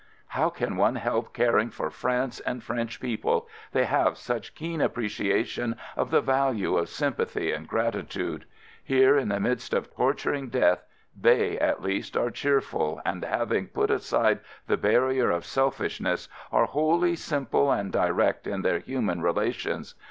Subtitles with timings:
[0.29, 5.75] How can one help caring for France and French people— they have such keen appreciation
[5.95, 8.45] of the value of sympathy and gratitude.
[8.83, 10.83] Here in the midst of tortur ing death,
[11.15, 15.45] they at least are cheerful, and, 126 AMERICAN AMBULANCE having put aside the barrier of
[15.45, 19.93] selfishness are wholly simple and direct in their hu man relations.